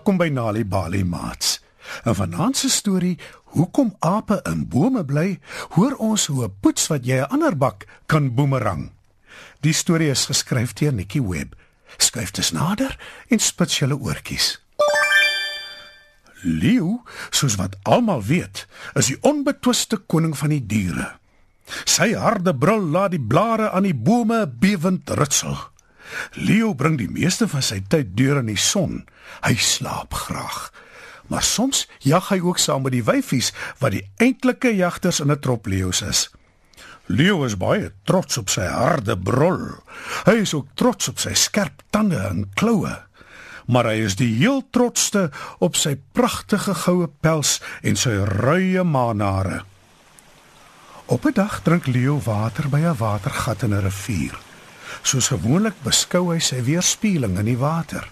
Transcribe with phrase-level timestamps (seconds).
[0.00, 1.60] Welkom by Nali Bali Mats.
[2.08, 3.18] 'n Vanaand se storie,
[3.52, 5.38] hoekom ape in bome bly,
[5.76, 8.92] hoor ons hoe 'n poets wat jy 'n ander bak kan boemerang.
[9.60, 11.52] Die storie is geskryf deur Nikki Webb.
[11.96, 12.96] Skryf dit nader
[13.28, 14.64] en spits julle oortjies.
[16.42, 21.18] Leeu, soos wat almal weet, is die onbetwiste koning van die diere.
[21.84, 25.58] Sy harde brul laat die blare aan die bome bewend ritsel.
[26.32, 29.04] Leo bring die meeste van sy tyd deur in die son.
[29.44, 30.72] Hy slaap graag.
[31.30, 35.38] Maar soms jag hy ook saam met die wyfies wat die eintlike jagters in 'n
[35.38, 36.30] trop leeu's is.
[37.06, 39.82] Leo is baie trots op sy harde brul.
[40.24, 42.98] Hy is ook trots op sy skerp tande en kloue.
[43.66, 49.62] Maar hy is die heel trotste op sy pragtige goue pels en sy ruie manare.
[51.06, 54.49] Op 'n dag drink Leo water by 'n watergat in 'n rivier.
[55.02, 58.08] Soos gewoonlik beskou hy sy weerspieëling in die water.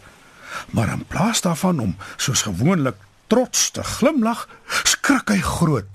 [0.71, 4.49] Maar in plaas daarvan om soos gewoonlik trots te glimlag,
[4.85, 5.89] skrik hy groot.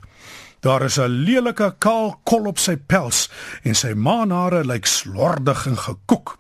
[0.64, 3.30] Daar is 'n lelike kaal kol op sy pels
[3.64, 6.38] en sy manare lyk slordig en gekoek.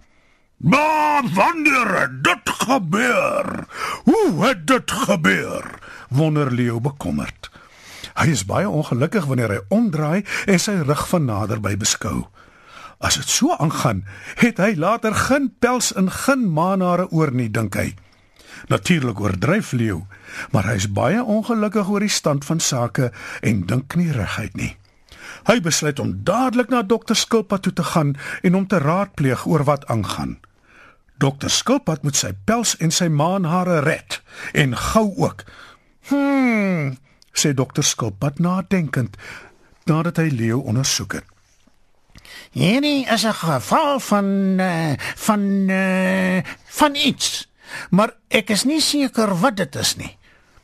[0.57, 3.65] "Maar wanneer het dit gebeur?
[4.03, 7.49] Hoe het dit gebeur?" wonder Leo bekommerd.
[8.13, 12.27] Hy is baie ongelukkig wanneer hy omdraai en sy rug van naderby beskou.
[13.03, 14.05] As dit so aangaan,
[14.39, 17.89] het hy later geen pels en geen manare oor nie, dink hy.
[18.71, 20.05] Natuurlik oordryf Leo,
[20.55, 24.71] maar hy is baie ongelukkig oor die stand van sake en dink nie reguit nie.
[25.49, 29.65] Hy besluit om dadelik na dokter Skilpad toe te gaan en hom te raadpleeg oor
[29.67, 30.37] wat aangaan.
[31.19, 34.21] Dokter Skilpad moet sy pels en sy manhare red
[34.55, 35.43] en gou ook.
[36.07, 36.95] Hm,
[37.35, 39.19] sê dokter Skilpad nadenkend
[39.91, 41.32] nadat hy Leo ondersoek het.
[42.51, 44.25] Hierdie is 'n geval van
[44.59, 45.39] uh, van
[45.69, 47.49] uh, van iets,
[47.89, 50.17] maar ek is nie seker wat dit is nie.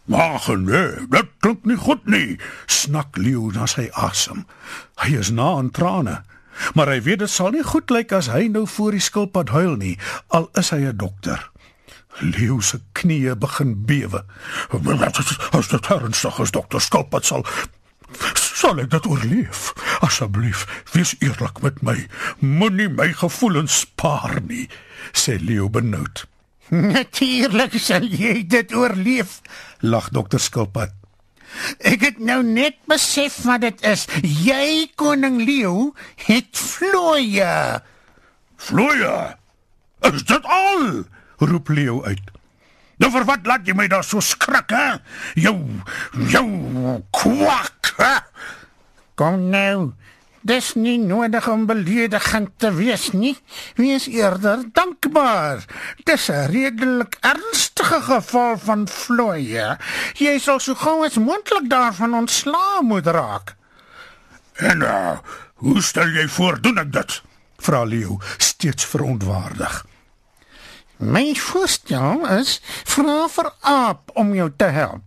[0.06, 4.46] Maar nee, dit klink nie goed nie, snak Leo na sy asem.
[4.96, 6.24] Hy is na aan trane,
[6.74, 9.76] maar hy weet dit sal nie goed lyk as hy nou voor die skilpad huil
[9.76, 9.98] nie,
[10.28, 11.50] al is hy 'n dokter.
[12.20, 14.24] Leo se knieë begin bewe.
[15.52, 17.46] As dit ernstig is, dokter Skilpad sal
[18.60, 19.72] sal ek dit oorleef.
[20.06, 21.96] Asseblief, wees eerlik met my.
[22.44, 24.68] Moenie my gevoelens spaar nie,
[25.16, 26.26] sê Leo benoud.
[26.70, 29.40] Natuurlik sal jy dit oorleef,
[29.82, 30.94] lag dokter Skilpad.
[31.82, 34.06] Ek het nou net besef wat dit is.
[34.22, 35.96] Jy koning Leo
[36.28, 37.80] het vloeie.
[38.60, 39.16] Vloeie?
[40.12, 41.08] Is dit al?
[41.40, 42.30] roep Leo uit.
[43.00, 45.00] Nou vir wat laat jy my daar so skrik, hè?
[45.40, 45.56] Jou
[46.32, 46.46] jou
[47.16, 47.94] kwak.
[48.00, 48.16] Hè?
[49.20, 49.94] Kom nou.
[50.42, 53.36] Dis nie nodig om beledigend te wees nie.
[53.76, 55.66] Wees eerder dankbaar.
[56.08, 59.78] Dis 'n redelik ernstige geval van vloeie.
[60.16, 63.56] Jy sal so gou as moontlik daarvan ontslaa moet raak.
[64.56, 65.18] En nou,
[65.54, 67.22] hoe stel jy voor doen ek dit?
[67.58, 69.89] Vra Leo, steeds verontwaardig.
[71.00, 75.06] My voorstel is vra vir aap om jou te help.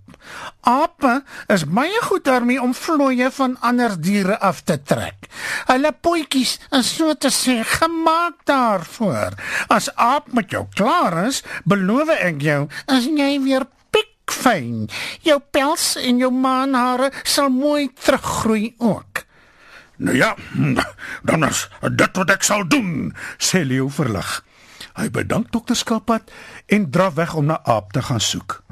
[0.65, 1.19] Ape
[1.53, 5.29] is baie goed daarmee om vlooie van ander diere af te trek.
[5.69, 9.37] Hulle potjies is so te sê gemaak daarvoor.
[9.69, 14.87] As aap met jou klaar is, beloof ek jou, as jy weer pikfyn,
[15.27, 19.27] jou pels en jou manhare sal mooi teruggroei ook.
[20.01, 20.33] Nou ja,
[21.29, 24.41] dan is dit wat ek sal doen, sê Leo verlig.
[24.99, 26.31] Hy bedank dokter Skilpad
[26.67, 28.63] en draf weg om na Aap te gaan soek.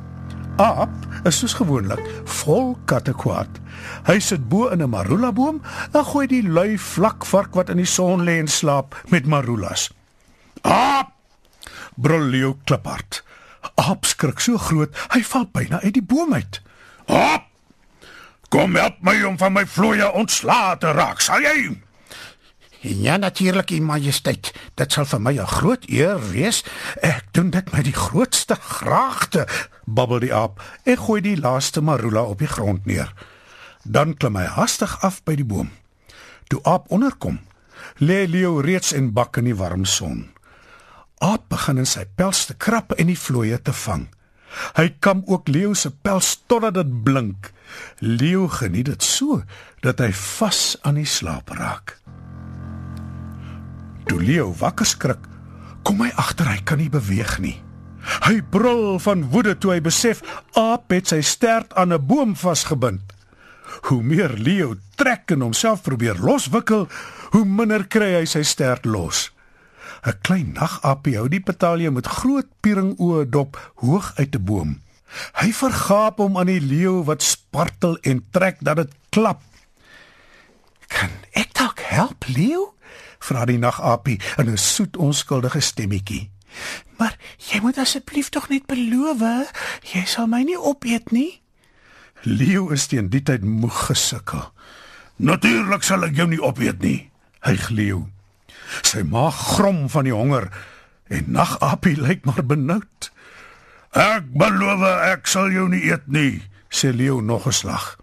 [0.61, 0.93] Aap
[1.25, 2.03] is soos gewoonlik
[2.41, 3.61] vol kattekwaad.
[4.05, 5.63] Hy sit bo in 'n marula boom
[5.93, 9.91] en gooi die lui vlak vark wat in die son lê en slaap met marulas.
[10.63, 11.13] Aap!
[11.95, 13.23] brul Leo kliphard.
[13.75, 16.61] Aap skrik so groot, hy val byna uit die boom uit.
[17.07, 17.47] Aap!
[18.51, 21.71] Kom help my om van my vloeie ontslae te raak, sal jy?
[22.81, 24.55] Ja natuurlik, U Majesteit.
[24.75, 26.65] Dit sal vir my 'n groot eer wees.
[27.03, 29.47] Ek doen dit met die grootste graagte,
[29.85, 33.13] babbel die aap en gooi die laaste marula op die grond neer.
[33.85, 35.71] Dan klim hy hastig af by die boom.
[36.49, 37.41] Toe aap onderkom,
[37.99, 40.31] lê Leo reeds in bak in die warm son.
[41.19, 44.09] Aap begin in sy pels te krap en die vlooie te vang.
[44.75, 47.53] Hy kam ook Leo se pels totdat dit blink.
[47.99, 49.43] Leo geniet dit so
[49.81, 52.01] dat hy vas aan die slaap raak.
[54.11, 55.27] Toe Leo wakker skrik,
[55.87, 57.55] kom hy agter hy kan nie beweeg nie.
[58.27, 60.25] Hy brul van woede toe hy besef
[60.59, 63.15] Aap het sy stert aan 'n boom vasgebind.
[63.87, 66.89] Hoe meer Leo trek en homself probeer loswikkel,
[67.31, 69.31] hoe minder kry hy sy stert los.
[70.03, 74.81] 'n Klein nagaapie hou die petalje met groot pieringoë dop hoog uit 'n boom.
[75.39, 79.41] Hy vergaap hom aan die leeu wat spartel en trek dat dit klap.
[80.89, 82.75] Kan ek dalk help, leeu?
[83.21, 86.31] Vra die nagapie in 'n soet onskuldige stemmetjie.
[86.99, 89.53] Maar jy moet asseblief tog net beloof,
[89.93, 91.41] jy sal my nie opeet nie.
[92.23, 94.53] Leeu is teen die tyd moeg gesukkel.
[95.17, 98.09] Natuurlik sal ek jou nie opeet nie, hy gleeu.
[98.83, 100.51] Sy maag grom van die honger
[101.09, 103.11] en nagapie lyk maar benoud.
[103.93, 108.00] Ek beloof ek sal jou nie eet nie, sê leeu nog 'n slag.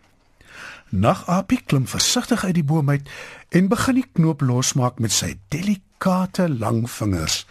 [0.90, 3.10] Nagapie klim versigtig uit die boom uit
[3.50, 7.44] en begin die knoop losmaak met sy delikate lang vingers.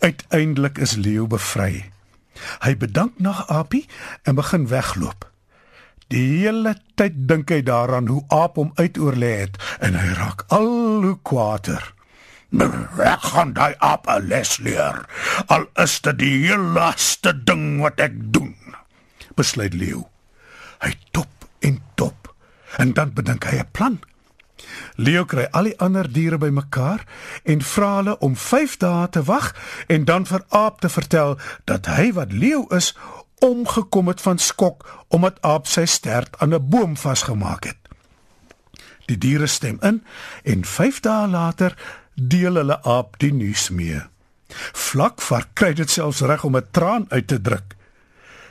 [0.00, 1.90] Uiteindelik is leeu bevry.
[2.64, 3.84] Hy bedank Nagapie
[4.24, 5.28] en begin wegloop.
[6.10, 11.04] Die hele tyd dink hy daaraan hoe aap hom uitoorlê het en hy raak al
[11.04, 11.84] hoe kwaader.
[12.50, 15.04] Ek gaan daai aap 'n les leer.
[15.46, 18.56] Al is dit die heel laaste ding wat ek doen.
[19.36, 20.08] Besluit leeu.
[20.80, 21.30] Hy top
[21.60, 22.19] en top
[22.76, 24.00] en dan bedink hy 'n plan.
[24.94, 27.04] Leo kry al die ander diere bymekaar
[27.44, 29.54] en vra hulle om 5 dae te wag
[29.86, 32.92] en dan vir Aap te vertel dat hy wat leeu is
[33.40, 37.78] omgekom het van skok omdat Aap sy stert aan 'n boom vasgemaak het.
[39.06, 40.04] Die diere stem in
[40.44, 41.76] en 5 dae later
[42.14, 44.02] deel hulle Aap die nuus mee.
[44.72, 47.76] Vlak vir kry dit selfs reg om 'n traan uit te druk.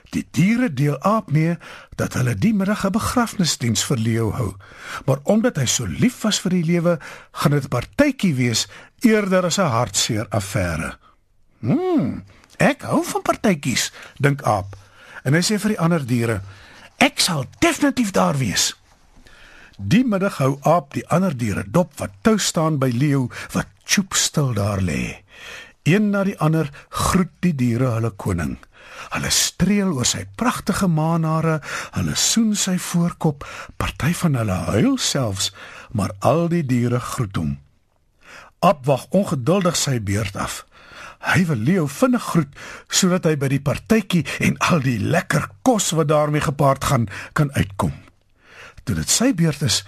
[0.09, 1.57] Die diere deel aap mee
[1.99, 4.55] dat hulle die middag 'n begrafnisdiens vir Leo hou.
[5.05, 6.99] Maar omdat hy so lief was vir die lewe,
[7.31, 8.67] gaan dit 'n partytjie wees
[8.99, 10.97] eerder as 'n hartseer affære.
[11.59, 12.21] Hm,
[12.57, 14.75] ek hou van partytjies, dink aap.
[15.23, 16.41] En hy sê vir die ander diere:
[16.97, 18.75] "Ek sal definitief daar wees."
[19.79, 24.13] Die middag hou aap die ander diere dop wat tou staan by Leo wat choop
[24.13, 25.23] stil daar lê.
[25.83, 28.57] Een na die ander groet die diere hulle koning.
[29.09, 31.59] Hulle streel oor sy pragtige maanhare,
[31.95, 33.45] hulle soen sy voorkop,
[33.81, 35.49] party van hulle huil selfs,
[35.91, 37.55] maar al die diere groet hom.
[38.65, 40.63] Abwag ongeduldig sy beurt af.
[41.19, 45.91] Hy wil Leo vinnig groet sodat hy by die partytjie en al die lekker kos
[45.97, 47.95] wat daarmee gepaard gaan kan uitkom.
[48.83, 49.81] Toe dit sy beurt is,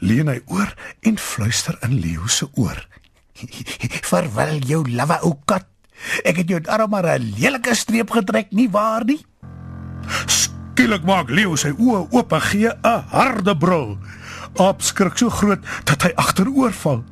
[0.00, 0.72] leun hy oor
[1.04, 2.80] en fluister in Leo se oor.
[4.10, 5.68] "Verwel jou lawwe ou kat,"
[6.24, 9.24] Ek het jou darm maar 'n lelike streep getrek, nie waar nie?
[10.26, 13.98] Skielik maak Leo sy oë oop en gee 'n harde brul.
[14.56, 17.04] Aap skrik so groot dat hy agteroor val.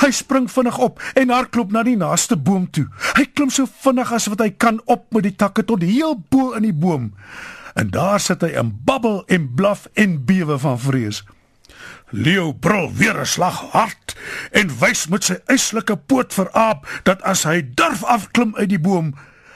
[0.00, 2.88] Hy spring vinnig op en hardloop na die naaste boom toe.
[3.16, 6.52] Hy klim so vinnig as wat hy kan op met die takke tot heel bo
[6.52, 7.12] in die boom.
[7.74, 11.22] En daar sit hy in babbel en blaf en bewe van vrees.
[12.10, 14.16] Leo brul weer 'n slag hard
[14.50, 18.78] en wys met sy eislike poot vir Aap dat as hy durf afklim uit die
[18.78, 19.14] boom,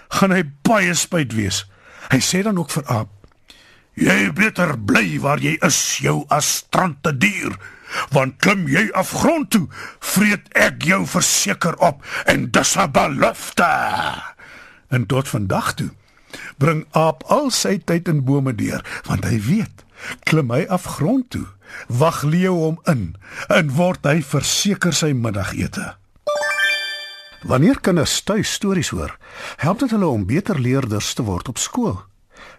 [0.08, 1.64] gaan hy baie spyt wees.
[2.10, 3.10] Hy sê dan ook vir Aap:
[3.94, 7.56] "Jy beter bly waar jy is, jou astrante dier,
[8.10, 9.68] want klim jy af grond toe,
[10.00, 13.72] vreet ek jou verseker op en dis 'n belofte."
[14.88, 15.90] En tot vandag toe
[16.58, 19.83] bring Aap al sy tyd in bome deur, want hy weet
[20.28, 21.46] klim hy af grond toe,
[21.88, 23.14] wag Leo hom in
[23.48, 25.94] en word hy verseker sy middagete.
[27.44, 29.12] Wanneer kinders tuis stories hoor,
[29.60, 31.98] help dit hulle om beter leerders te word op skool.